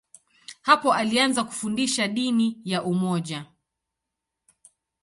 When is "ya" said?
2.63-2.83